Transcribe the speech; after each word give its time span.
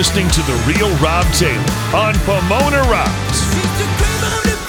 listening 0.00 0.30
to 0.30 0.40
The 0.40 0.54
Real 0.66 0.88
Rob 0.96 1.26
Taylor 1.34 1.62
on 1.94 2.14
Pomona 2.20 2.80
Rocks. 2.88 4.59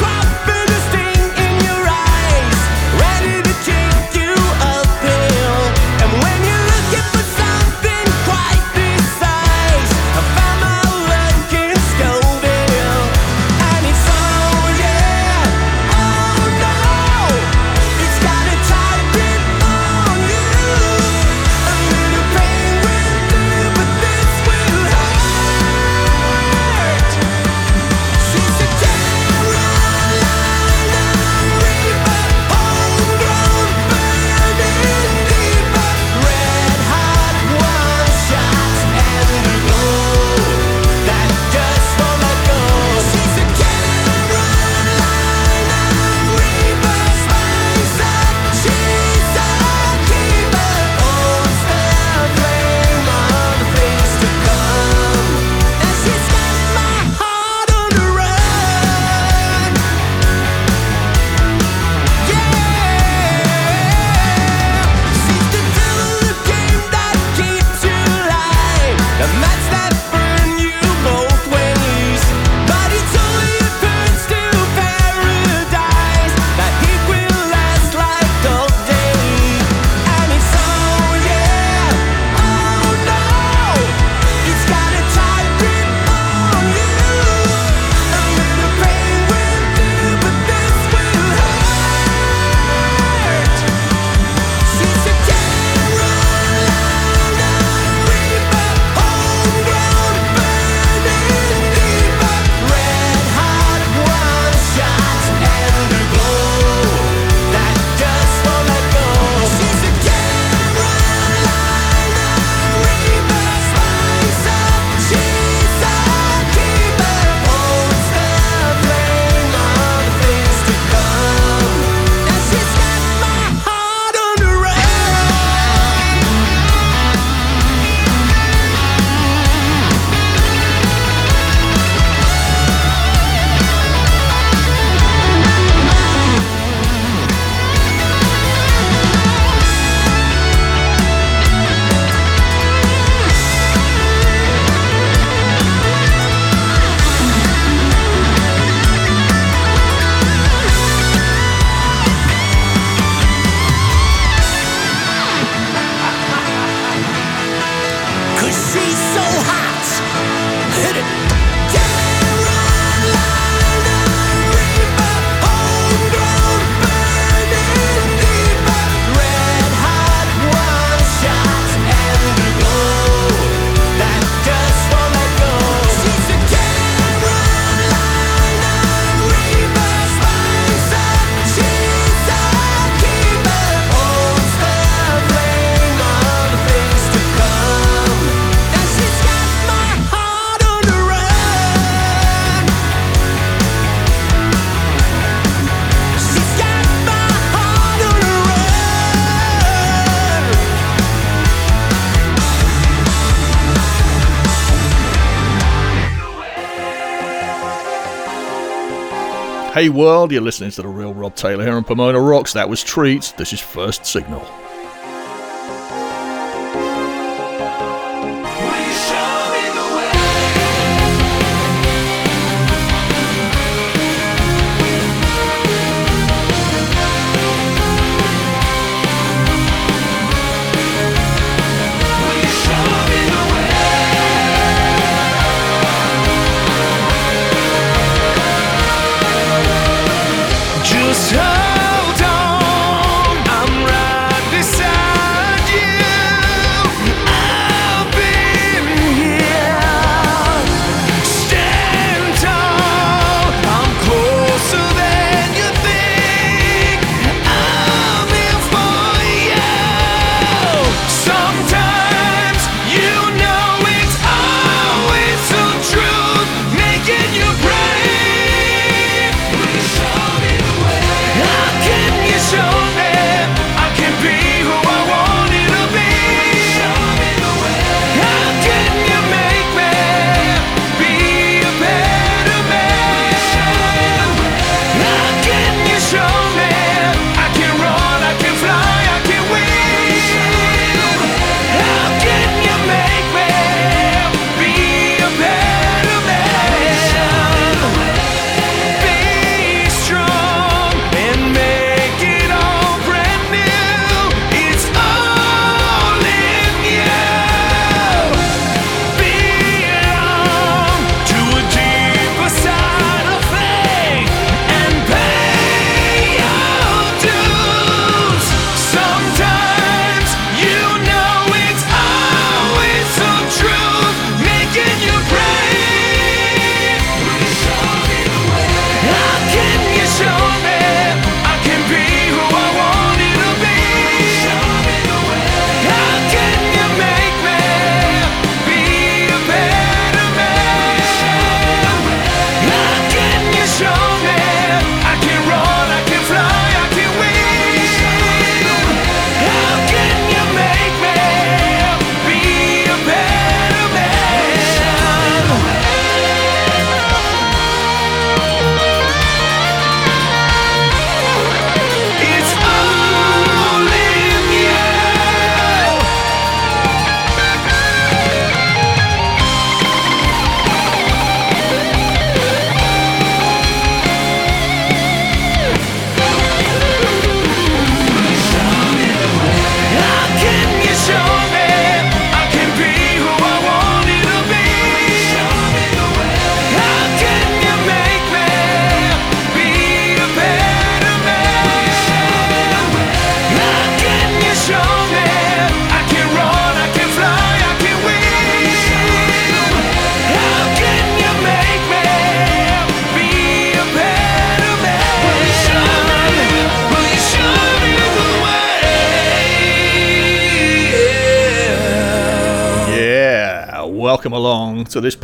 Hey 209.81 209.89
world, 209.89 210.31
you're 210.31 210.41
listening 210.41 210.69
to 210.69 210.83
the 210.83 210.87
real 210.87 211.11
Rob 211.11 211.33
Taylor 211.33 211.63
here 211.63 211.73
on 211.73 211.83
Pomona 211.83 212.21
Rocks. 212.21 212.53
That 212.53 212.69
was 212.69 212.83
Treats. 212.83 213.31
This 213.31 213.51
is 213.51 213.59
First 213.59 214.05
Signal. 214.05 214.60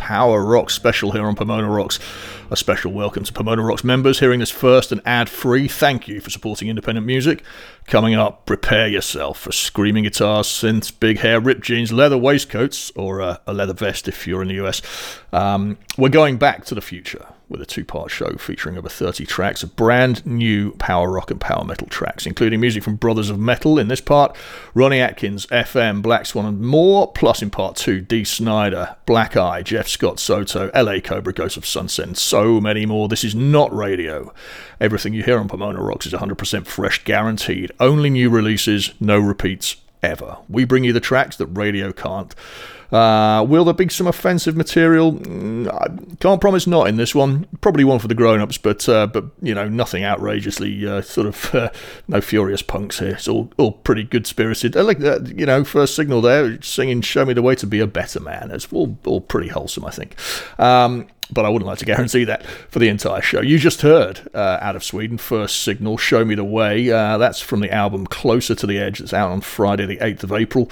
Power 0.08 0.42
Rock 0.42 0.70
special 0.70 1.12
here 1.12 1.26
on 1.26 1.34
Pomona 1.34 1.68
Rocks. 1.68 1.98
A 2.50 2.56
special 2.56 2.92
welcome 2.92 3.24
to 3.24 3.32
Pomona 3.34 3.60
Rocks 3.60 3.84
members 3.84 4.20
hearing 4.20 4.40
this 4.40 4.50
first 4.50 4.90
and 4.90 5.02
ad 5.04 5.28
free. 5.28 5.68
Thank 5.68 6.08
you 6.08 6.22
for 6.22 6.30
supporting 6.30 6.68
independent 6.68 7.06
music. 7.06 7.42
Coming 7.86 8.14
up, 8.14 8.46
prepare 8.46 8.88
yourself 8.88 9.38
for 9.38 9.52
screaming 9.52 10.04
guitars, 10.04 10.46
synths, 10.46 10.90
big 10.98 11.18
hair, 11.18 11.40
ripped 11.40 11.60
jeans, 11.60 11.92
leather 11.92 12.16
waistcoats, 12.16 12.90
or 12.96 13.20
a, 13.20 13.42
a 13.46 13.52
leather 13.52 13.74
vest 13.74 14.08
if 14.08 14.26
you're 14.26 14.40
in 14.40 14.48
the 14.48 14.66
US. 14.66 14.80
Um, 15.30 15.76
we're 15.98 16.08
going 16.08 16.38
back 16.38 16.64
to 16.64 16.74
the 16.74 16.80
future 16.80 17.26
with 17.48 17.60
a 17.62 17.66
two 17.66 17.84
part 17.84 18.10
show 18.10 18.36
featuring 18.36 18.76
over 18.76 18.88
30 18.88 19.24
tracks 19.26 19.62
of 19.62 19.74
brand 19.76 20.24
new 20.26 20.72
power 20.72 21.10
rock 21.10 21.30
and 21.30 21.40
power 21.40 21.64
metal 21.64 21.86
tracks, 21.88 22.26
including 22.26 22.60
music 22.60 22.82
from 22.82 22.96
Brothers 22.96 23.30
of 23.30 23.38
Metal 23.38 23.78
in 23.78 23.88
this 23.88 24.00
part, 24.00 24.36
Ronnie 24.74 25.00
Atkins, 25.00 25.46
FM, 25.46 26.02
Black 26.02 26.26
Swan, 26.26 26.46
and 26.46 26.60
more, 26.60 27.10
plus 27.12 27.42
in 27.42 27.50
part 27.50 27.76
two, 27.76 28.00
Dee 28.00 28.24
Snider, 28.24 28.96
Black 29.06 29.36
Eye, 29.36 29.62
Jeff 29.62 29.88
Scott 29.88 30.20
Soto, 30.20 30.70
LA 30.74 31.00
Cobra, 31.00 31.32
Ghost 31.32 31.56
of 31.56 31.66
Sunset, 31.66 32.06
and 32.06 32.18
so 32.18 32.60
many 32.60 32.86
more. 32.86 33.08
This 33.08 33.24
is 33.24 33.34
not 33.34 33.74
radio. 33.74 34.32
Everything 34.80 35.14
you 35.14 35.22
hear 35.22 35.38
on 35.38 35.48
Pomona 35.48 35.82
Rocks 35.82 36.06
is 36.06 36.12
100% 36.12 36.66
fresh, 36.66 37.04
guaranteed. 37.04 37.72
Only 37.80 38.10
new 38.10 38.30
releases, 38.30 38.92
no 39.00 39.18
repeats 39.18 39.76
ever. 40.02 40.38
We 40.48 40.64
bring 40.64 40.84
you 40.84 40.92
the 40.92 41.00
tracks 41.00 41.36
that 41.36 41.46
radio 41.46 41.92
can't. 41.92 42.34
Uh, 42.90 43.44
will 43.46 43.64
there 43.64 43.74
be 43.74 43.88
some 43.88 44.06
offensive 44.06 44.56
material? 44.56 45.12
Mm, 45.12 45.68
I 45.68 46.16
can't 46.20 46.40
promise 46.40 46.66
not 46.66 46.88
in 46.88 46.96
this 46.96 47.14
one. 47.14 47.46
Probably 47.60 47.84
one 47.84 47.98
for 47.98 48.08
the 48.08 48.14
grown-ups, 48.14 48.58
but 48.58 48.88
uh, 48.88 49.06
but 49.06 49.26
you 49.42 49.54
know 49.54 49.68
nothing 49.68 50.04
outrageously 50.04 50.86
uh, 50.86 51.02
sort 51.02 51.26
of 51.26 51.54
uh, 51.54 51.70
no 52.08 52.20
furious 52.20 52.62
punks 52.62 52.98
here. 52.98 53.10
It's 53.10 53.28
all 53.28 53.50
all 53.58 53.72
pretty 53.72 54.04
good 54.04 54.26
spirited. 54.26 54.76
I 54.76 54.80
like 54.80 54.98
that 55.00 55.38
you 55.38 55.46
know 55.46 55.64
first 55.64 55.94
signal 55.94 56.20
there 56.22 56.60
singing 56.62 57.02
"Show 57.02 57.24
Me 57.24 57.34
the 57.34 57.42
Way 57.42 57.54
to 57.56 57.66
Be 57.66 57.80
a 57.80 57.86
Better 57.86 58.20
Man." 58.20 58.50
It's 58.50 58.72
all 58.72 58.98
all 59.04 59.20
pretty 59.20 59.48
wholesome, 59.48 59.84
I 59.84 59.90
think. 59.90 60.16
Um, 60.58 61.08
but 61.32 61.44
I 61.44 61.48
wouldn't 61.48 61.66
like 61.66 61.78
to 61.78 61.84
guarantee 61.84 62.24
that 62.24 62.44
for 62.46 62.78
the 62.78 62.88
entire 62.88 63.22
show. 63.22 63.40
You 63.40 63.58
just 63.58 63.82
heard 63.82 64.28
uh, 64.34 64.58
out 64.60 64.76
of 64.76 64.84
Sweden, 64.84 65.18
First 65.18 65.62
Signal, 65.62 65.98
Show 65.98 66.24
Me 66.24 66.34
the 66.34 66.44
Way. 66.44 66.90
Uh, 66.90 67.18
that's 67.18 67.40
from 67.40 67.60
the 67.60 67.72
album 67.72 68.06
Closer 68.06 68.54
to 68.54 68.66
the 68.66 68.78
Edge, 68.78 68.98
that's 68.98 69.12
out 69.12 69.30
on 69.30 69.40
Friday, 69.40 69.86
the 69.86 69.98
8th 69.98 70.22
of 70.24 70.32
April. 70.32 70.70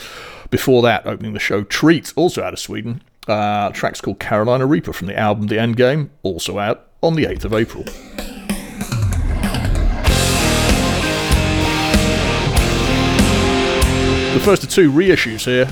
Before 0.51 0.83
that, 0.83 1.07
opening 1.07 1.33
the 1.33 1.41
show, 1.41 1.65
Treat, 1.65 2.13
also 2.17 2.43
out 2.43 2.53
of 2.53 2.59
Sweden. 2.59 3.03
Uh, 3.27 3.71
track's 3.71 4.01
called 4.01 4.21
Carolina 4.21 4.67
Reaper 4.67 4.93
from 4.93 5.09
the 5.09 5.19
album 5.19 5.49
The 5.49 5.57
Endgame, 5.57 6.11
also 6.23 6.59
out 6.59 6.87
on 7.03 7.15
the 7.17 7.25
8th 7.25 7.45
of 7.45 7.55
April. 7.55 7.85
The 14.35 14.43
first 14.43 14.63
of 14.63 14.69
two 14.69 14.93
reissues 14.93 15.47
here 15.47 15.67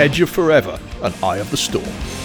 Edge 0.00 0.20
of 0.20 0.30
Forever 0.30 0.78
and 1.02 1.14
Eye 1.22 1.38
of 1.38 1.50
the 1.50 1.56
Storm. 1.56 2.19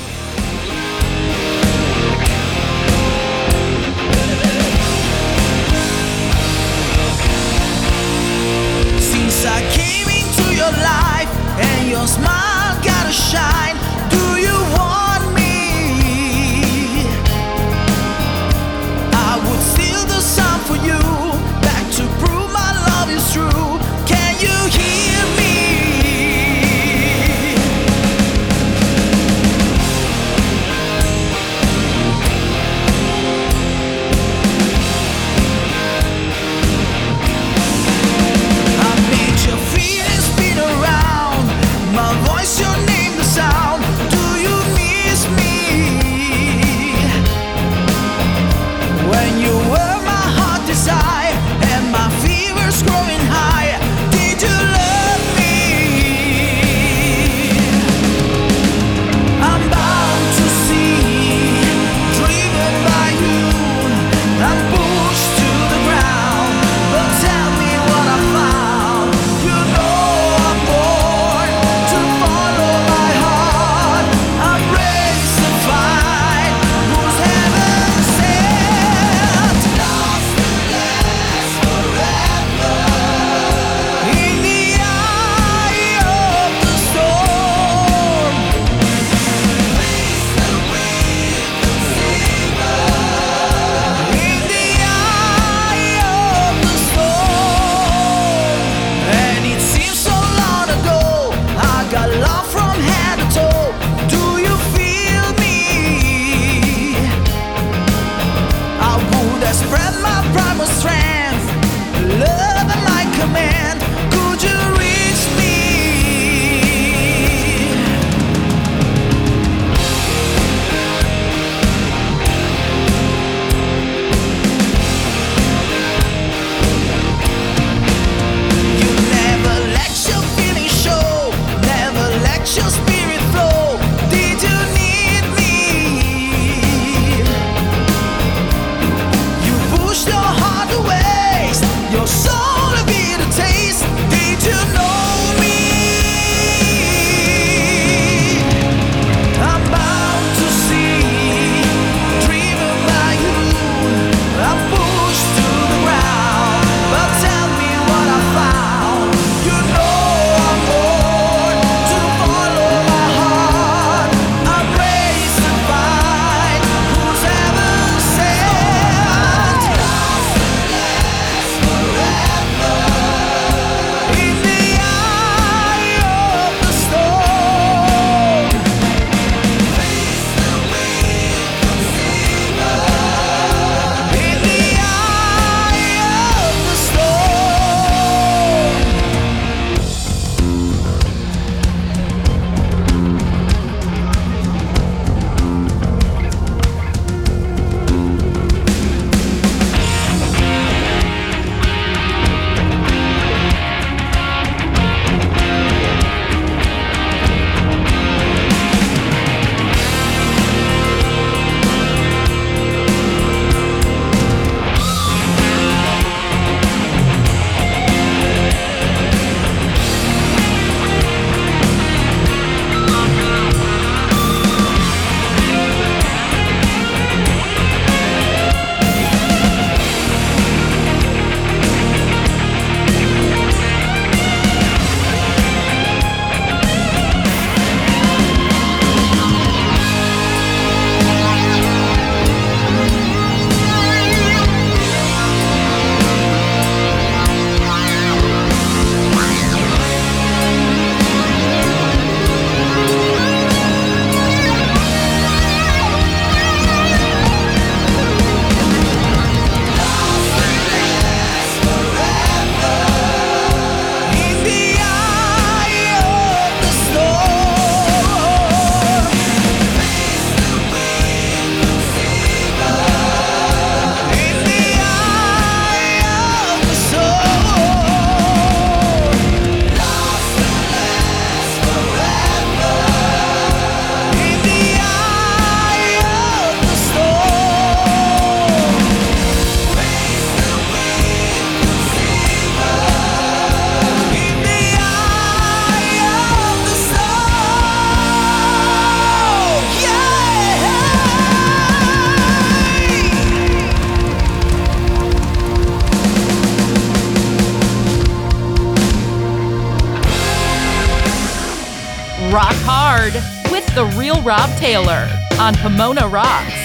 Taylor 314.66 315.08
on 315.40 315.54
Pomona 315.58 316.08
Rocks. 316.08 316.65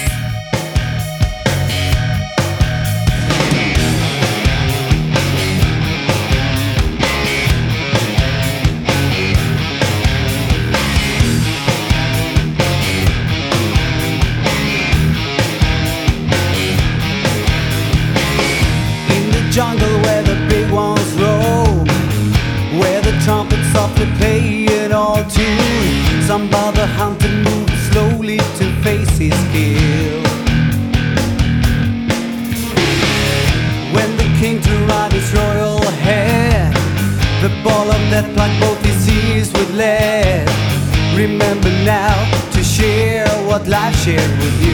what 43.51 43.67
life 43.67 43.93
shared 43.97 44.31
with 44.39 44.65
you. 44.65 44.70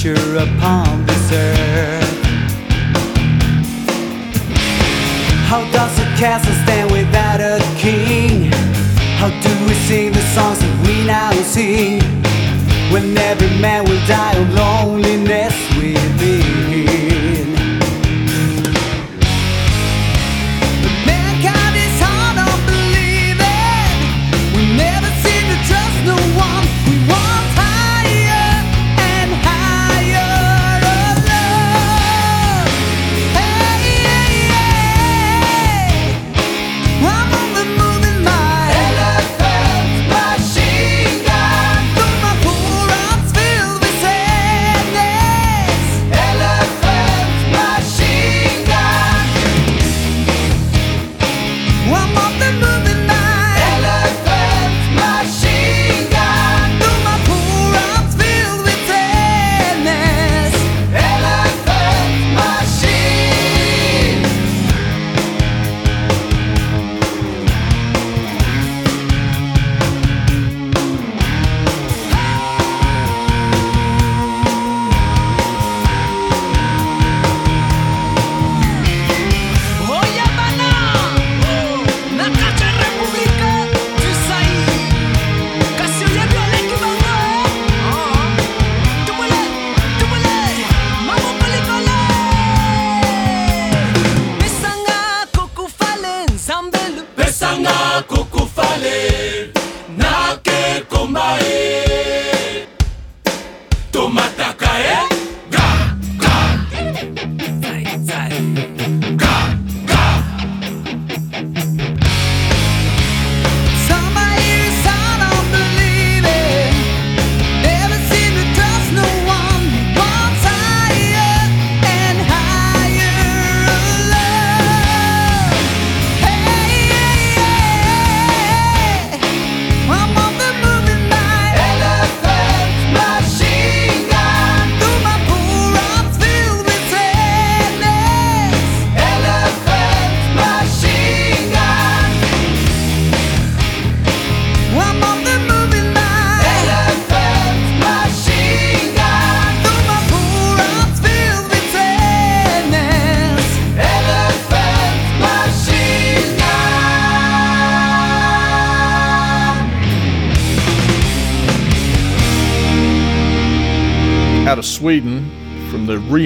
creature 0.00 0.36
upon 0.36 1.04
this 1.04 1.32
earth. 1.32 2.22
How 5.46 5.60
does 5.72 5.98
a 5.98 6.04
castle 6.16 6.54
stand 6.64 6.90
without 6.90 7.40
a 7.40 7.58
king? 7.76 8.50
How 9.18 9.28
do 9.28 9.66
we 9.66 9.74
sing 9.74 10.12
the 10.12 10.22
songs 10.34 10.60
that 10.60 10.86
we 10.86 11.04
now 11.04 11.32
sing? 11.42 12.00
When 12.92 13.16
every 13.18 13.50
man 13.60 13.84
will 13.84 14.00
die 14.06 14.36
of 14.36 14.48
loneliness 14.54 15.69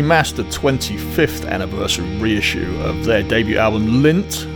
remastered 0.05 0.53
25th 0.53 1.49
anniversary 1.49 2.19
reissue 2.19 2.79
of 2.83 3.07
their 3.07 3.23
debut 3.23 3.57
album 3.57 4.03
Lint. 4.03 4.47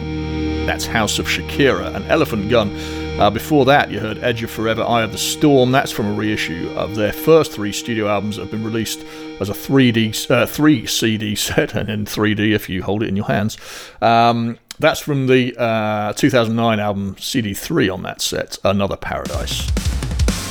That's 0.66 0.84
House 0.84 1.18
of 1.18 1.26
Shakira 1.26 1.94
and 1.94 2.04
Elephant 2.11 2.50
Gun. 2.50 2.70
Uh, 3.18 3.30
before 3.30 3.64
that, 3.64 3.90
you 3.90 3.98
heard 3.98 4.18
Edge 4.18 4.42
of 4.42 4.50
Forever, 4.50 4.82
Eye 4.82 5.02
of 5.02 5.12
the 5.12 5.16
Storm. 5.16 5.72
That's 5.72 5.90
from 5.90 6.04
a 6.04 6.12
reissue 6.12 6.70
of 6.76 6.96
their 6.96 7.14
first 7.14 7.52
three 7.52 7.72
studio 7.72 8.08
albums 8.08 8.37
that 8.37 8.42
have 8.42 8.50
been 8.50 8.62
released 8.62 9.02
as 9.40 9.48
a 9.48 9.54
3D, 9.54 10.30
uh, 10.30 10.44
three 10.44 10.84
CD 10.84 11.34
set, 11.34 11.74
and 11.74 11.88
in 11.88 12.04
3D 12.04 12.54
if 12.54 12.68
you 12.68 12.82
hold 12.82 13.02
it 13.02 13.08
in 13.08 13.16
your 13.16 13.26
hands. 13.26 13.56
Um, 14.02 14.58
that's 14.78 15.00
from 15.00 15.28
the 15.28 15.56
uh, 15.56 16.12
2009 16.12 16.78
album 16.78 17.14
CD3 17.14 17.92
on 17.92 18.02
that 18.02 18.20
set, 18.20 18.58
Another 18.64 18.96
Paradise. 18.96 19.66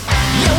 Yeah, 0.08 0.58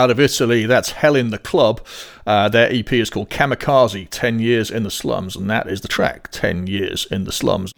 out 0.00 0.10
of 0.10 0.18
Italy. 0.18 0.64
That's 0.64 0.92
Hell 0.92 1.14
in 1.14 1.28
the 1.28 1.38
Club. 1.38 1.84
Uh, 2.26 2.48
their 2.48 2.72
EP 2.72 2.90
is 2.94 3.10
called 3.10 3.28
Kamikaze 3.28 4.08
10 4.10 4.38
Years 4.38 4.70
in 4.70 4.82
the 4.82 4.90
Slums, 4.90 5.36
and 5.36 5.50
that 5.50 5.68
is 5.68 5.82
the 5.82 5.88
track 5.88 6.30
10 6.30 6.66
Years 6.66 7.06
in 7.10 7.24
the 7.24 7.32
Slums. 7.32 7.74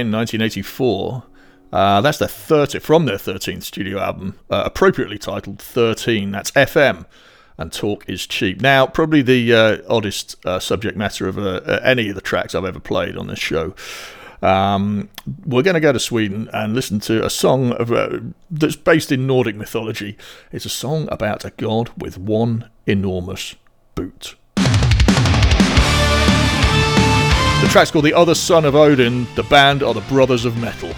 In 0.00 0.10
1984. 0.10 1.24
Uh, 1.72 2.00
that's 2.00 2.18
their 2.18 2.28
30 2.28 2.80
from 2.80 3.04
their 3.04 3.16
13th 3.16 3.62
studio 3.62 4.00
album, 4.00 4.38
uh, 4.50 4.62
appropriately 4.66 5.18
titled 5.18 5.60
13. 5.60 6.32
That's 6.32 6.50
FM, 6.52 7.06
and 7.58 7.72
Talk 7.72 8.08
is 8.08 8.26
Cheap. 8.26 8.60
Now, 8.60 8.86
probably 8.86 9.22
the 9.22 9.54
uh, 9.54 9.78
oddest 9.88 10.34
uh, 10.44 10.58
subject 10.58 10.96
matter 10.96 11.28
of 11.28 11.38
uh, 11.38 11.60
uh, 11.64 11.80
any 11.84 12.08
of 12.08 12.16
the 12.16 12.20
tracks 12.20 12.54
I've 12.54 12.64
ever 12.64 12.80
played 12.80 13.16
on 13.16 13.28
this 13.28 13.38
show. 13.38 13.74
Um, 14.42 15.10
we're 15.44 15.62
going 15.62 15.74
to 15.74 15.80
go 15.80 15.92
to 15.92 16.00
Sweden 16.00 16.48
and 16.52 16.74
listen 16.74 16.98
to 17.00 17.24
a 17.24 17.30
song 17.30 17.72
of, 17.72 17.90
that's 18.50 18.76
based 18.76 19.12
in 19.12 19.26
Nordic 19.26 19.54
mythology. 19.54 20.16
It's 20.50 20.64
a 20.64 20.70
song 20.70 21.08
about 21.12 21.44
a 21.44 21.50
god 21.50 21.90
with 21.96 22.16
one 22.18 22.70
enormous 22.86 23.54
boot. 23.94 24.34
Track's 27.70 27.92
called 27.92 28.04
The 28.04 28.14
Other 28.14 28.34
Son 28.34 28.64
of 28.64 28.74
Odin. 28.74 29.28
The 29.36 29.44
band 29.44 29.84
are 29.84 29.94
the 29.94 30.00
Brothers 30.02 30.44
of 30.44 30.56
Metal. 30.56 30.90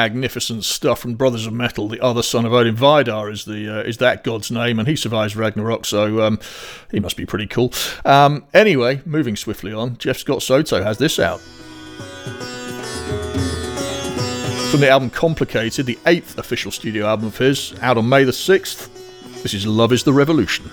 Magnificent 0.00 0.64
stuff 0.64 1.00
from 1.00 1.14
Brothers 1.14 1.46
of 1.46 1.52
Metal. 1.52 1.86
The 1.86 2.00
other 2.00 2.22
son 2.22 2.46
of 2.46 2.54
Odin, 2.54 2.74
Vidar, 2.74 3.28
is 3.28 3.44
the 3.44 3.68
uh, 3.68 3.82
is 3.82 3.98
that 3.98 4.24
god's 4.24 4.50
name, 4.50 4.78
and 4.78 4.88
he 4.88 4.96
survives 4.96 5.36
Ragnarok, 5.36 5.84
so 5.84 6.22
um, 6.22 6.40
he 6.90 7.00
must 7.00 7.18
be 7.18 7.26
pretty 7.26 7.46
cool. 7.46 7.70
Um, 8.06 8.46
anyway, 8.54 9.02
moving 9.04 9.36
swiftly 9.36 9.74
on, 9.74 9.98
Jeff 9.98 10.16
Scott 10.16 10.42
Soto 10.42 10.82
has 10.82 10.96
this 10.96 11.18
out. 11.18 11.40
From 14.70 14.80
the 14.80 14.88
album 14.88 15.10
Complicated, 15.10 15.84
the 15.84 15.98
eighth 16.06 16.38
official 16.38 16.70
studio 16.70 17.06
album 17.06 17.26
of 17.26 17.36
his, 17.36 17.78
out 17.82 17.98
on 17.98 18.08
May 18.08 18.24
the 18.24 18.32
6th. 18.32 18.88
This 19.42 19.52
is 19.52 19.66
Love 19.66 19.92
is 19.92 20.04
the 20.04 20.12
Revolution. 20.14 20.70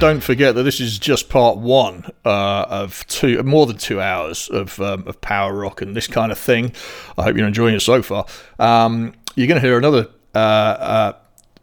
Don't 0.00 0.22
forget 0.22 0.54
that 0.54 0.62
this 0.62 0.80
is 0.80 0.98
just 0.98 1.28
part 1.28 1.58
one 1.58 2.06
uh, 2.24 2.64
of 2.70 3.06
two, 3.06 3.42
more 3.42 3.66
than 3.66 3.76
two 3.76 4.00
hours 4.00 4.48
of, 4.48 4.80
um, 4.80 5.06
of 5.06 5.20
power 5.20 5.54
rock 5.54 5.82
and 5.82 5.94
this 5.94 6.06
kind 6.06 6.32
of 6.32 6.38
thing. 6.38 6.72
I 7.18 7.24
hope 7.24 7.36
you're 7.36 7.46
enjoying 7.46 7.74
it 7.74 7.80
so 7.80 8.00
far. 8.00 8.24
Um, 8.58 9.12
you're 9.34 9.46
going 9.46 9.60
to 9.60 9.66
hear 9.66 9.76
another 9.76 10.08
uh, 10.34 10.38
uh, 10.38 11.12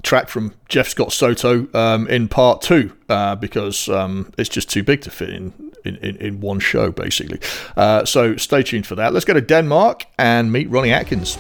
track 0.04 0.30
from 0.30 0.54
Jeff 0.70 0.88
Scott 0.88 1.14
Soto 1.14 1.68
um, 1.74 2.08
in 2.10 2.28
part 2.28 2.62
two 2.62 2.96
uh, 3.10 3.36
because 3.36 3.90
um, 3.90 4.32
it's 4.38 4.50
just 4.50 4.70
too 4.70 4.84
big 4.84 5.02
to 5.02 5.10
fit 5.10 5.32
in. 5.32 5.54
In, 5.84 5.96
in, 5.98 6.18
in 6.18 6.40
one 6.42 6.60
show, 6.60 6.92
basically. 6.92 7.40
Uh, 7.78 8.04
so 8.04 8.36
stay 8.36 8.62
tuned 8.62 8.86
for 8.86 8.96
that. 8.96 9.14
Let's 9.14 9.26
go 9.26 9.34
to 9.34 9.40
Denmark 9.40 10.06
and 10.18 10.52
meet 10.52 10.70
Ronnie 10.70 10.92
Atkins. 10.92 11.38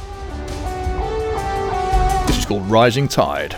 This 2.27 2.37
is 2.39 2.45
called 2.45 2.65
Rising 2.71 3.09
Tide. 3.09 3.57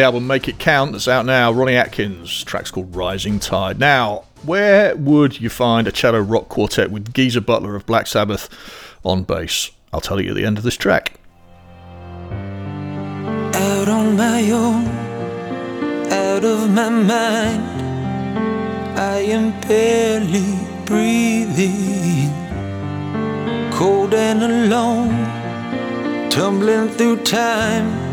The 0.00 0.06
album 0.06 0.26
Make 0.26 0.48
It 0.48 0.58
Count 0.58 0.92
that's 0.92 1.08
out 1.08 1.26
now. 1.26 1.52
Ronnie 1.52 1.76
Atkins. 1.76 2.42
Track's 2.44 2.70
called 2.70 2.96
Rising 2.96 3.38
Tide. 3.38 3.78
Now, 3.78 4.24
where 4.46 4.96
would 4.96 5.38
you 5.38 5.50
find 5.50 5.86
a 5.86 5.92
cello 5.92 6.20
rock 6.20 6.48
quartet 6.48 6.90
with 6.90 7.12
Geezer 7.12 7.42
Butler 7.42 7.76
of 7.76 7.84
Black 7.84 8.06
Sabbath 8.06 8.48
on 9.04 9.24
bass? 9.24 9.70
I'll 9.92 10.00
tell 10.00 10.18
you 10.18 10.30
at 10.30 10.36
the 10.36 10.46
end 10.46 10.56
of 10.56 10.64
this 10.64 10.78
track. 10.78 11.20
out 13.52 13.88
on 13.88 14.16
my 14.16 14.50
own, 14.50 14.86
out 16.10 16.46
of 16.46 16.70
my 16.70 16.88
mind. 16.88 17.62
I 18.98 19.18
am 19.18 19.50
barely 19.68 20.66
breathing, 20.86 22.32
cold 23.70 24.14
and 24.14 24.42
alone, 24.42 26.30
tumbling 26.30 26.88
through 26.88 27.22
time. 27.22 28.09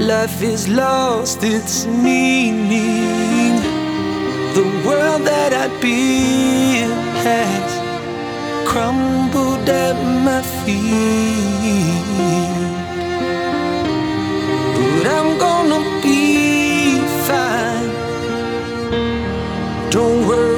Life 0.00 0.40
is 0.42 0.66
lost 0.66 1.44
its 1.44 1.84
meaning. 1.84 3.56
The 4.54 4.64
world 4.86 5.26
that 5.26 5.52
I 5.52 5.68
built 5.78 7.16
has 7.22 7.70
crumbled 8.66 9.68
at 9.68 9.96
my 10.24 10.40
feet. 10.64 10.80
But 14.74 15.06
I'm 15.16 15.38
gonna 15.38 15.82
be 16.02 16.98
fine. 17.28 17.90
Don't 19.90 20.26
worry 20.26 20.49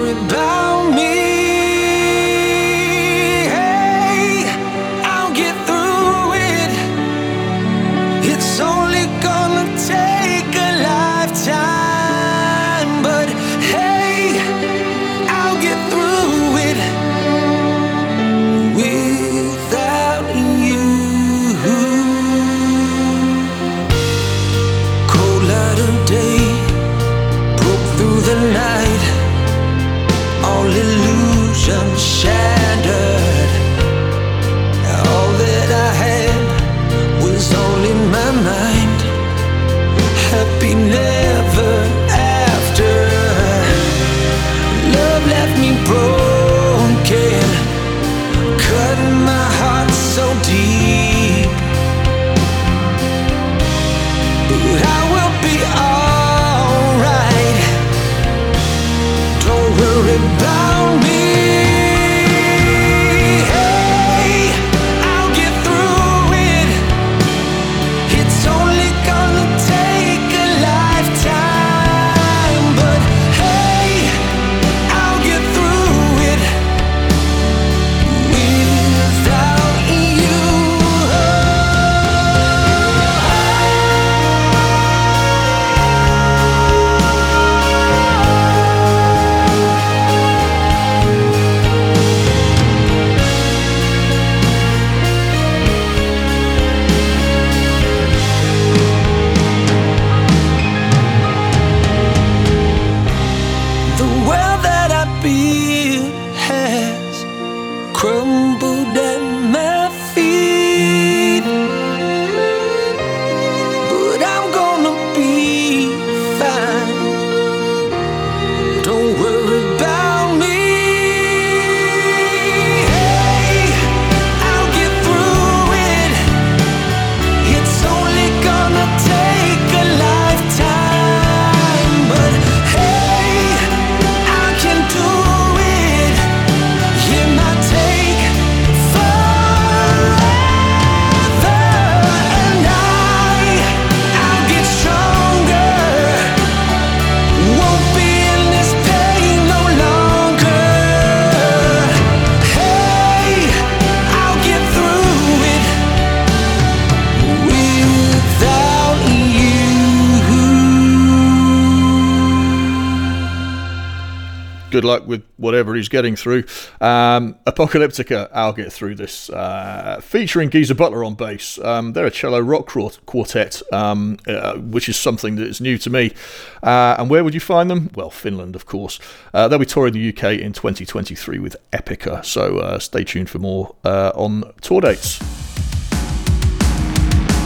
Good 164.72 164.84
luck 164.86 165.06
with 165.06 165.22
whatever 165.36 165.74
he's 165.74 165.90
getting 165.90 166.16
through. 166.16 166.44
Um, 166.80 167.36
Apocalyptica, 167.46 168.30
I'll 168.32 168.54
get 168.54 168.72
through 168.72 168.94
this. 168.94 169.28
Uh, 169.28 170.00
featuring 170.02 170.48
Geezer 170.48 170.74
Butler 170.74 171.04
on 171.04 171.14
bass. 171.14 171.58
Um, 171.58 171.92
they're 171.92 172.06
a 172.06 172.10
cello 172.10 172.40
rock 172.40 172.72
quartet, 173.04 173.60
um, 173.70 174.18
uh, 174.26 174.54
which 174.56 174.88
is 174.88 174.96
something 174.96 175.36
that 175.36 175.46
is 175.46 175.60
new 175.60 175.76
to 175.76 175.90
me. 175.90 176.14
Uh, 176.62 176.96
and 176.98 177.10
where 177.10 177.22
would 177.22 177.34
you 177.34 177.40
find 177.40 177.70
them? 177.70 177.90
Well, 177.94 178.08
Finland, 178.08 178.56
of 178.56 178.64
course. 178.64 178.98
Uh, 179.34 179.46
they'll 179.46 179.58
be 179.58 179.66
touring 179.66 179.92
the 179.92 180.08
UK 180.08 180.40
in 180.40 180.54
2023 180.54 181.38
with 181.38 181.54
Epica, 181.74 182.24
so 182.24 182.56
uh, 182.56 182.78
stay 182.78 183.04
tuned 183.04 183.28
for 183.28 183.40
more 183.40 183.74
uh, 183.84 184.12
on 184.14 184.42
tour 184.62 184.80
dates. 184.80 185.20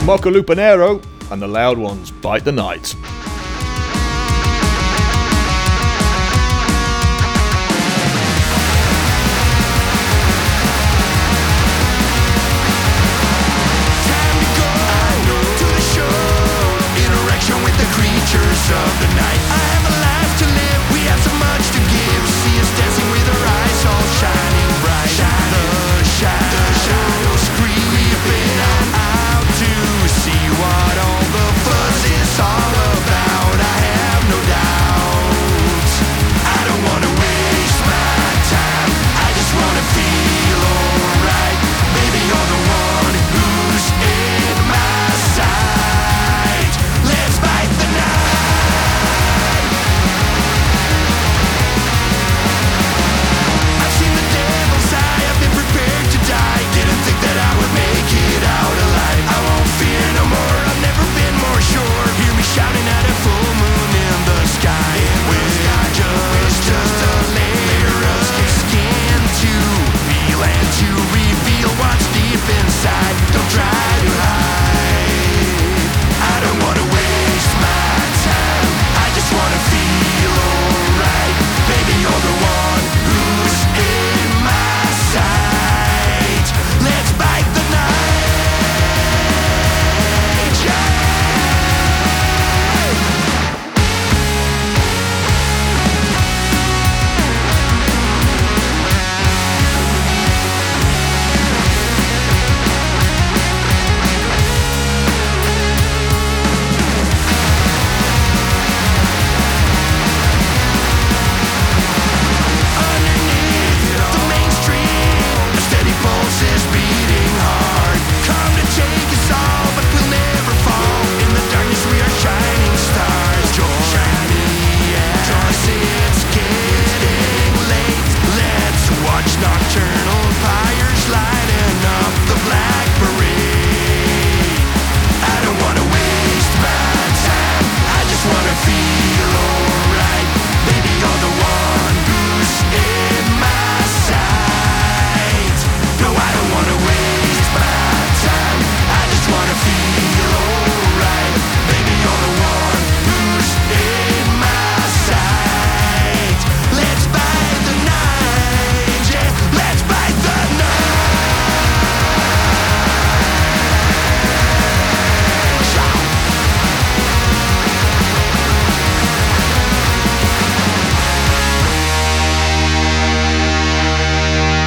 Marco 0.07 0.31
Lupanero 0.31 1.05
and 1.33 1.43
the 1.43 1.49
Loud 1.49 1.77
Ones 1.77 2.13
bite 2.13 2.45
the 2.45 2.53
night. 2.53 2.95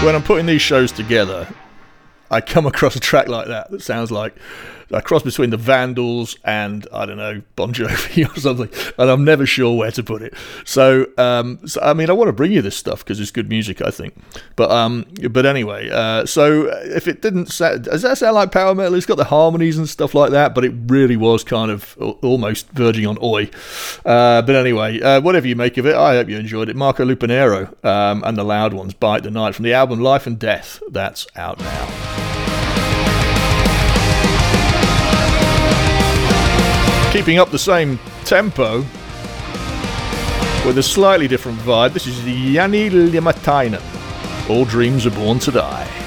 When 0.10 0.16
I'm 0.16 0.24
putting 0.24 0.48
these 0.48 0.64
shows 0.64 0.92
together, 0.92 1.48
I 2.32 2.42
come 2.42 2.66
across 2.66 2.96
a 2.96 3.00
track 3.00 3.28
like 3.28 3.46
that 3.46 3.70
that 3.70 3.84
sounds 3.84 4.12
like 4.12 4.36
a 4.92 5.02
cross 5.02 5.24
between 5.24 5.50
the 5.50 5.58
Vandals 5.58 6.38
and 6.44 6.88
I 6.92 7.06
don't 7.06 7.18
know 7.18 7.42
Bon 7.56 7.74
Jovi 7.74 8.30
or 8.36 8.40
something, 8.40 8.70
and 8.98 9.10
I'm 9.10 9.24
never 9.24 9.46
sure 9.46 9.78
where 9.78 9.92
to 9.92 10.04
put 10.04 10.22
it. 10.22 10.34
So, 10.66 11.08
um, 11.18 11.68
so 11.68 11.82
I 11.82 11.94
mean, 11.94 12.10
I 12.10 12.14
want 12.14 12.30
to 12.30 12.34
bring 12.34 12.52
you 12.52 12.62
this 12.62 12.76
stuff 12.76 13.00
because 13.00 13.20
it's 13.20 13.32
good 13.32 13.50
music, 13.50 13.82
I 13.82 13.92
think. 13.92 14.16
But 14.56 14.72
um, 14.72 15.06
but 15.30 15.46
anyway, 15.46 15.90
uh, 15.90 16.26
so 16.26 16.68
if 16.84 17.08
it 17.08 17.22
didn't, 17.22 17.48
sa- 17.48 17.78
does 17.78 18.02
that 18.02 18.18
sound 18.18 18.36
like 18.36 18.52
power 18.52 18.74
metal? 18.74 18.96
It's 18.96 19.06
got 19.06 19.18
the 19.18 19.26
harmonies 19.26 19.78
and 19.78 19.88
stuff 19.88 20.14
like 20.16 20.32
that, 20.32 20.56
but 20.56 20.66
it 20.66 20.74
really 20.88 21.18
was 21.18 21.44
kind 21.44 21.72
of 21.72 21.96
almost 22.22 22.70
verging 22.72 23.06
on 23.06 23.18
oi. 23.22 23.50
Uh, 24.06 24.42
but 24.42 24.56
anyway, 24.56 25.00
uh, 25.02 25.22
whatever 25.22 25.48
you 25.48 25.56
make 25.56 25.78
of 25.78 25.86
it, 25.86 25.96
I 25.96 26.16
hope 26.16 26.30
you 26.30 26.38
enjoyed 26.38 26.70
it. 26.70 26.76
Marco 26.76 27.06
Lupanero 27.06 27.74
um, 27.86 28.24
and 28.26 28.38
the 28.38 28.44
Loud 28.44 28.74
Ones, 28.74 28.94
Bite 28.94 29.24
the 29.24 29.32
Night 29.32 29.56
from 29.56 29.64
the 29.64 29.74
album 29.74 30.00
Life 30.00 30.28
and 30.28 30.40
Death. 30.40 30.82
That's 30.90 31.28
out 31.36 31.60
now. 31.60 32.29
Keeping 37.12 37.40
up 37.40 37.50
the 37.50 37.58
same 37.58 37.98
tempo 38.24 38.86
with 40.64 40.78
a 40.78 40.84
slightly 40.84 41.28
different 41.28 41.58
vibe. 41.60 41.92
This 41.92 42.06
is 42.06 42.24
Jani 42.24 42.92
Liimatainen. 42.92 43.82
All 44.48 44.64
dreams 44.64 45.08
are 45.08 45.12
born 45.12 45.40
to 45.40 45.52
die. 45.52 45.99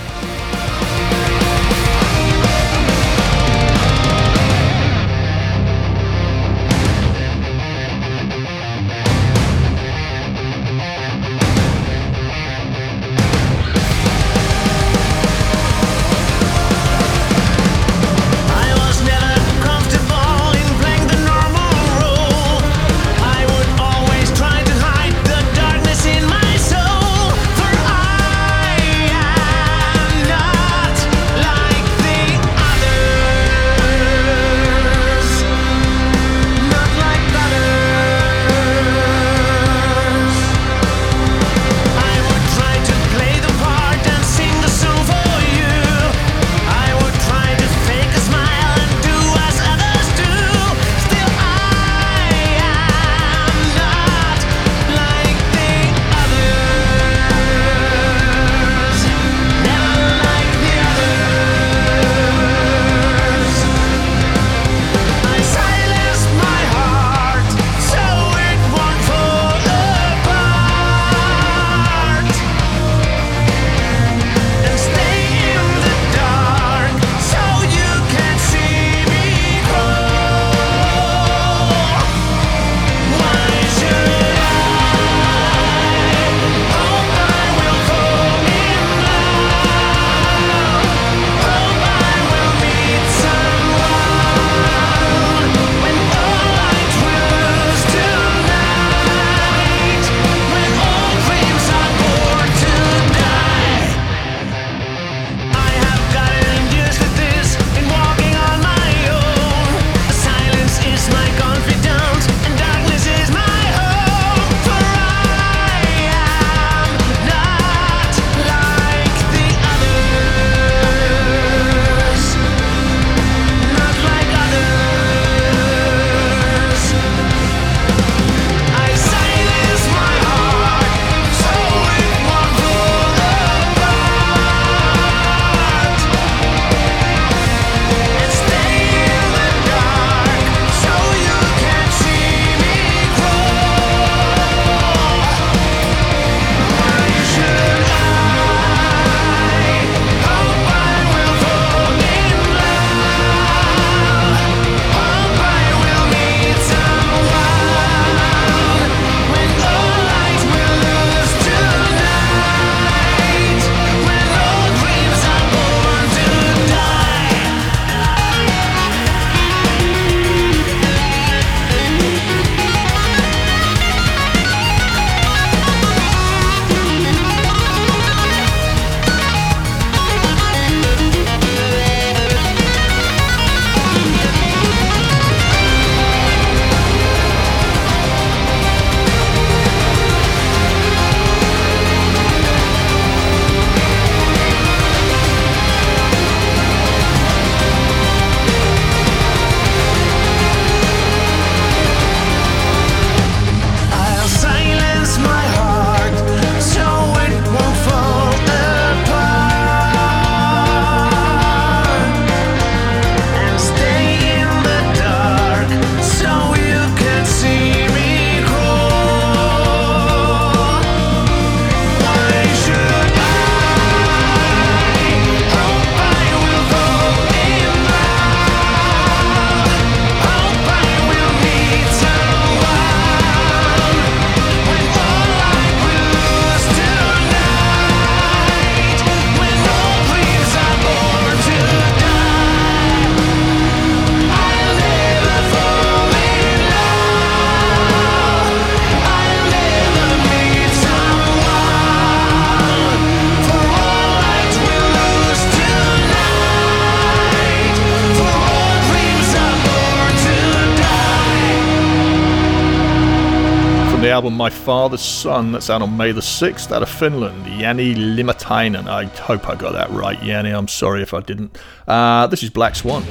album 264.23 264.37
My 264.37 264.51
Father's 264.51 265.01
Son 265.01 265.51
that's 265.51 265.68
out 265.68 265.83
on 265.83 265.97
May 265.97 266.12
the 266.12 266.20
6th 266.20 266.70
out 266.70 266.81
of 266.81 266.89
Finland. 266.89 267.45
Yanni 267.45 267.93
Liimatainen. 267.93 268.87
I 268.87 269.07
hope 269.07 269.49
I 269.49 269.57
got 269.57 269.73
that 269.73 269.91
right, 269.91 270.23
Yanni. 270.23 270.53
I'm 270.53 270.68
sorry 270.68 271.03
if 271.03 271.12
I 271.12 271.18
didn't. 271.23 271.59
Uh, 271.89 272.29
this 272.29 272.45
is 272.45 272.51
Black 272.51 272.77
Swan. 272.77 273.03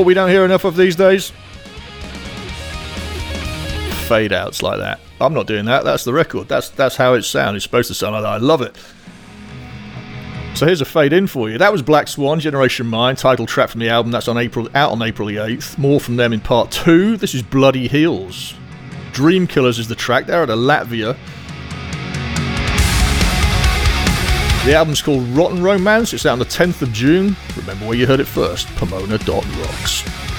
what 0.00 0.06
we 0.06 0.14
don't 0.14 0.30
hear 0.30 0.46
enough 0.46 0.64
of 0.64 0.76
these 0.76 0.96
days? 0.96 1.30
Fade 4.08 4.32
outs 4.32 4.62
like 4.62 4.78
that. 4.78 4.98
I'm 5.20 5.34
not 5.34 5.46
doing 5.46 5.66
that. 5.66 5.84
That's 5.84 6.04
the 6.04 6.12
record. 6.14 6.48
That's 6.48 6.70
that's 6.70 6.96
how 6.96 7.12
it 7.12 7.22
sounds. 7.22 7.56
It's 7.56 7.64
supposed 7.64 7.88
to 7.88 7.94
sound 7.94 8.14
like 8.14 8.22
that. 8.22 8.28
I 8.30 8.36
love 8.38 8.62
it. 8.62 8.78
So 10.54 10.64
here's 10.66 10.80
a 10.80 10.86
fade 10.86 11.12
in 11.12 11.26
for 11.26 11.50
you. 11.50 11.58
That 11.58 11.70
was 11.70 11.82
Black 11.82 12.08
Swan, 12.08 12.40
Generation 12.40 12.86
Mind, 12.86 13.18
title 13.18 13.44
track 13.44 13.68
from 13.68 13.80
the 13.80 13.90
album. 13.90 14.10
That's 14.10 14.26
on 14.26 14.38
April 14.38 14.68
out 14.74 14.90
on 14.90 15.02
April 15.02 15.28
the 15.28 15.36
8th. 15.36 15.76
More 15.76 16.00
from 16.00 16.16
them 16.16 16.32
in 16.32 16.40
part 16.40 16.70
two. 16.70 17.18
This 17.18 17.34
is 17.34 17.42
Bloody 17.42 17.86
Heels. 17.86 18.54
Dream 19.12 19.46
Killers 19.46 19.78
is 19.78 19.86
the 19.86 19.94
track. 19.94 20.26
They're 20.26 20.42
out 20.42 20.50
of 20.50 20.58
Latvia. 20.58 21.16
The 24.66 24.74
album's 24.74 25.00
called 25.00 25.26
Rotten 25.28 25.62
Romance. 25.62 26.12
It's 26.12 26.26
out 26.26 26.32
on 26.32 26.38
the 26.38 26.44
10th 26.44 26.82
of 26.82 26.92
June. 26.92 27.34
Remember 27.56 27.86
where 27.86 27.96
you 27.96 28.06
heard 28.06 28.20
it 28.20 28.26
first 28.26 28.68
Pomona.rocks. 28.76 30.29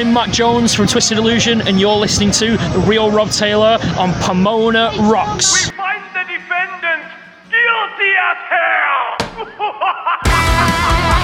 I'm 0.00 0.14
Matt 0.14 0.32
Jones 0.32 0.74
from 0.74 0.86
Twisted 0.86 1.18
Illusion, 1.18 1.60
and 1.60 1.78
you're 1.78 1.94
listening 1.94 2.30
to 2.30 2.56
The 2.56 2.84
Real 2.86 3.10
Rob 3.10 3.30
Taylor 3.30 3.76
on 3.98 4.14
Pomona 4.22 4.92
Rocks. 4.98 5.70
guilty 7.50 8.16
as 8.16 8.38
hell! 8.48 9.16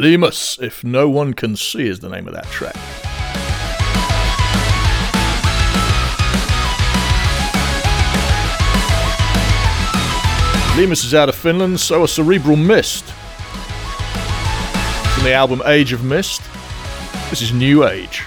Lemus, 0.00 0.58
if 0.62 0.82
no 0.82 1.10
one 1.10 1.34
can 1.34 1.54
see, 1.56 1.86
is 1.86 2.00
the 2.00 2.08
name 2.08 2.26
of 2.26 2.32
that 2.32 2.46
track. 2.46 2.74
Lemus 10.74 11.04
is 11.04 11.12
out 11.14 11.28
of 11.28 11.34
Finland, 11.34 11.78
so 11.78 12.02
a 12.02 12.08
Cerebral 12.08 12.56
Mist. 12.56 13.04
From 15.12 15.24
the 15.24 15.34
album 15.34 15.60
Age 15.66 15.92
of 15.92 16.02
Mist, 16.02 16.40
this 17.28 17.42
is 17.42 17.52
New 17.52 17.86
Age. 17.86 18.22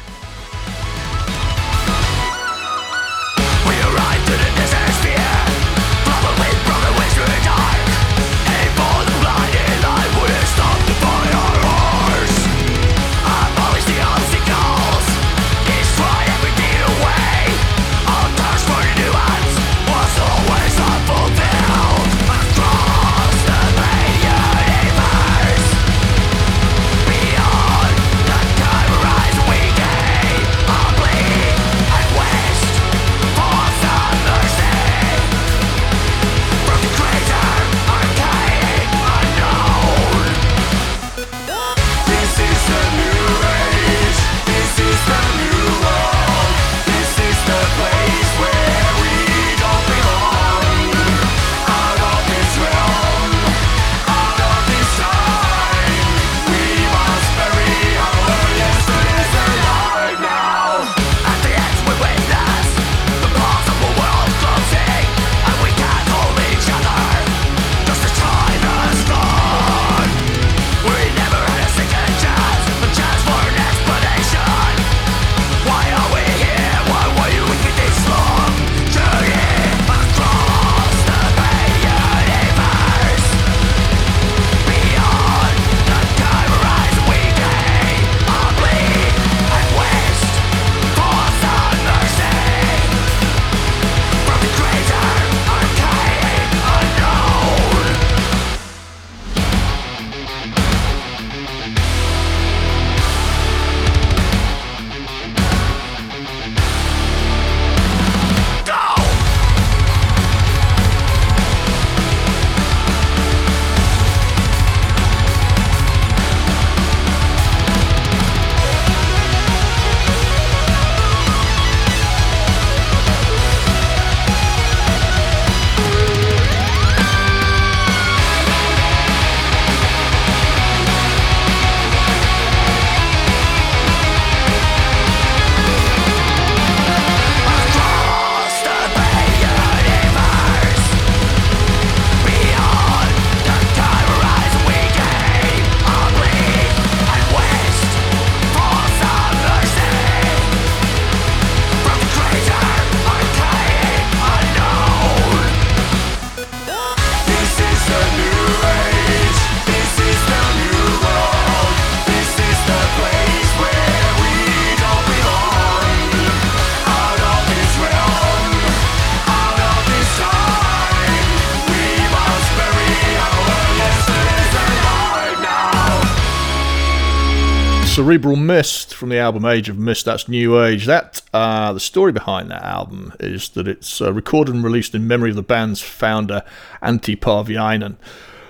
Cerebral 177.94 178.36
Mist 178.36 178.96
from 178.96 179.10
the 179.10 179.20
album 179.20 179.46
Age 179.46 179.70
of 179.70 179.78
Mist. 179.78 180.06
That's 180.06 180.28
New 180.28 180.60
Age. 180.60 180.88
That 180.88 181.22
uh, 181.32 181.74
the 181.74 181.80
story 181.80 182.12
behind 182.12 182.50
that 182.50 182.64
album 182.64 183.14
is 183.20 183.50
that 183.50 183.68
it's 183.68 184.02
uh, 184.02 184.12
recorded 184.12 184.56
and 184.56 184.64
released 184.64 184.96
in 184.96 185.08
memory 185.08 185.30
of 185.30 185.36
the 185.36 185.44
band's 185.44 185.80
founder 185.80 186.42
Antti 186.82 187.16
Parviainen, 187.16 187.98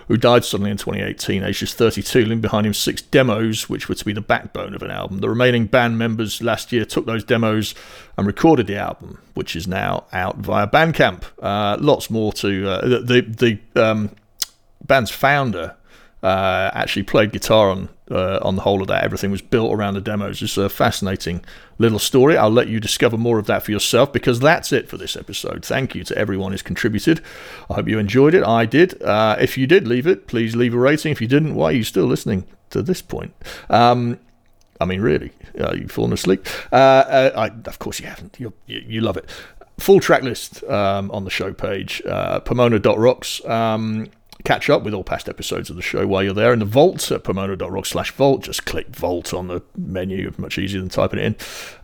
who 0.08 0.16
died 0.16 0.46
suddenly 0.46 0.72
in 0.72 0.78
2018, 0.78 1.44
aged 1.44 1.60
just 1.60 1.78
32, 1.78 2.20
leaving 2.20 2.40
behind 2.40 2.66
him 2.66 2.74
six 2.74 3.02
demos, 3.02 3.68
which 3.68 3.90
were 3.90 3.96
to 3.96 4.06
be 4.06 4.14
the 4.14 4.22
backbone 4.22 4.74
of 4.74 4.82
an 4.82 4.92
album. 4.92 5.20
The 5.20 5.28
remaining 5.28 5.66
band 5.66 5.98
members 5.98 6.42
last 6.42 6.72
year 6.72 6.86
took 6.86 7.06
those 7.06 7.26
demos 7.26 7.76
and 8.18 8.26
recorded 8.26 8.68
the 8.68 8.78
album, 8.78 9.20
which 9.34 9.58
is 9.58 9.68
now 9.68 10.06
out 10.14 10.38
via 10.38 10.68
Bandcamp. 10.68 11.24
Uh, 11.42 11.76
lots 11.82 12.10
more 12.10 12.32
to 12.32 12.70
uh, 12.70 12.88
the 12.88 13.00
the, 13.02 13.60
the 13.76 13.86
um, 13.86 14.12
band's 14.86 15.12
founder 15.12 15.76
uh, 16.24 16.72
actually 16.74 17.04
played 17.04 17.32
guitar 17.34 17.70
on 17.70 17.90
uh, 18.10 18.40
on 18.42 18.56
the 18.56 18.62
whole 18.62 18.82
of 18.82 18.88
that. 18.88 19.04
Everything 19.04 19.30
was 19.30 19.42
built 19.42 19.74
around 19.74 19.96
the 19.96 20.02
demos. 20.02 20.42
It's 20.42 20.58
a 20.58 20.70
fascinating 20.70 21.44
little 21.78 22.00
story. 22.00 22.38
I'll 22.38 22.50
let 22.50 22.68
you 22.68 22.80
discover 22.80 23.18
more 23.18 23.40
of 23.40 23.46
that 23.48 23.64
for 23.64 23.72
yourself 23.72 24.14
because 24.14 24.40
that's 24.40 24.72
it 24.72 24.88
for 24.88 24.98
this 24.98 25.16
episode. 25.16 25.66
Thank 25.66 25.96
you 25.96 26.04
to 26.06 26.18
everyone 26.18 26.52
who's 26.52 26.62
contributed. 26.62 27.22
I 27.70 27.76
hope 27.76 27.88
you 27.88 28.00
enjoyed 28.00 28.34
it. 28.34 28.44
I 28.44 28.66
did. 28.66 29.02
Uh, 29.02 29.36
if 29.40 29.58
you 29.58 29.68
did 29.68 29.88
leave 29.88 30.08
it, 30.08 30.28
please 30.28 30.56
leave 30.56 30.74
a 30.74 30.78
rating. 30.78 31.12
If 31.12 31.22
you 31.22 31.28
didn't, 31.28 31.56
why 31.56 31.68
are 31.68 31.74
you 31.74 31.84
still 31.84 32.06
listening 32.06 32.46
to 32.70 32.82
this 32.82 33.02
point? 33.02 33.34
Um, 33.70 34.20
I 34.80 34.86
mean, 34.86 35.02
really, 35.02 35.32
are 35.62 35.76
you 35.76 35.88
falling 35.88 36.14
asleep? 36.14 36.48
Uh, 36.72 36.76
uh, 36.76 37.32
I, 37.36 37.70
of 37.70 37.80
course 37.80 38.00
you 38.00 38.08
haven't. 38.08 38.38
You're, 38.40 38.54
you 38.68 38.84
you 38.88 39.02
love 39.02 39.18
it. 39.18 39.30
Full 39.80 40.00
track 40.00 40.24
list 40.24 40.64
um, 40.66 41.10
on 41.12 41.24
the 41.24 41.30
show 41.30 41.52
page, 41.52 42.02
uh, 42.06 42.40
pomona.rocks. 42.42 43.44
Um, 43.46 44.10
catch 44.44 44.70
up 44.70 44.84
with 44.84 44.94
all 44.94 45.04
past 45.04 45.30
episodes 45.30 45.70
of 45.70 45.76
the 45.76 45.82
show 45.82 46.06
while 46.06 46.22
you're 46.22 46.34
there 46.34 46.54
in 46.54 46.60
the 46.60 46.66
vault 46.66 47.12
at 47.12 47.24
pomona.rock 47.24 47.86
slash 47.86 48.12
vault. 48.12 48.44
Just 48.44 48.66
click 48.66 48.88
vault 48.96 49.34
on 49.34 49.48
the 49.48 49.62
menu, 49.78 50.34
much 50.38 50.58
easier 50.58 50.80
than 50.82 50.90
typing 50.90 51.20
it 51.20 51.26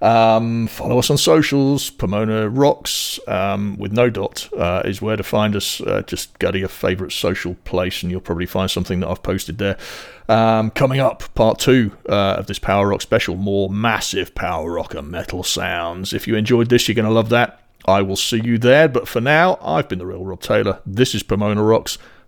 in. 0.01 0.07
Um, 0.07 0.67
follow 0.67 0.99
us 0.99 1.09
on 1.09 1.17
socials. 1.17 1.89
Pomona 1.89 2.49
Rocks 2.49 3.19
um, 3.27 3.77
with 3.77 3.91
no 3.91 4.09
dot 4.09 4.49
uh, 4.57 4.81
is 4.85 5.01
where 5.01 5.15
to 5.15 5.23
find 5.23 5.55
us. 5.55 5.81
Uh, 5.81 6.01
just 6.05 6.37
go 6.39 6.51
to 6.51 6.59
your 6.59 6.67
favourite 6.67 7.13
social 7.13 7.55
place 7.63 8.03
and 8.03 8.11
you'll 8.11 8.21
probably 8.21 8.45
find 8.45 8.69
something 8.69 8.99
that 8.99 9.07
I've 9.07 9.23
posted 9.23 9.57
there. 9.57 9.77
Um, 10.27 10.69
coming 10.71 10.99
up, 10.99 11.33
part 11.33 11.59
two 11.59 11.97
uh, 12.07 12.35
of 12.37 12.47
this 12.47 12.59
Power 12.59 12.89
Rock 12.89 13.01
special, 13.01 13.35
more 13.35 13.69
massive 13.69 14.35
power 14.35 14.73
rock 14.73 14.93
and 14.93 15.09
metal 15.09 15.43
sounds. 15.43 16.13
If 16.13 16.27
you 16.27 16.35
enjoyed 16.35 16.69
this, 16.69 16.87
you're 16.87 16.95
going 16.95 17.07
to 17.07 17.11
love 17.11 17.29
that. 17.29 17.63
I 17.85 18.01
will 18.01 18.15
see 18.15 18.41
you 18.43 18.57
there. 18.57 18.87
But 18.87 19.07
for 19.07 19.21
now, 19.21 19.57
I've 19.61 19.89
been 19.89 19.99
the 19.99 20.05
real 20.05 20.23
Rob 20.23 20.41
Taylor. 20.41 20.81
This 20.85 21.15
is 21.15 21.23
Pomona 21.23 21.63
Rocks. 21.63 21.97